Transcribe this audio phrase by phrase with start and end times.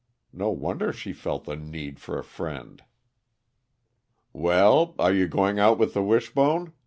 [0.33, 2.81] No wonder she felt the need of a friend!
[4.33, 6.73] "Well, are you going out with the Wishbone?"